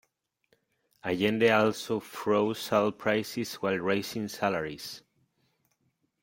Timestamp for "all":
2.71-2.91